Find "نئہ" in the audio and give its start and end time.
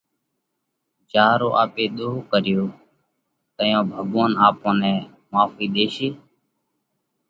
4.81-4.95